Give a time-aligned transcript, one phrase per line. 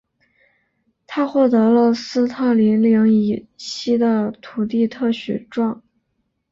[1.05, 5.83] 他获得了斯特林岭以西的土地特许状。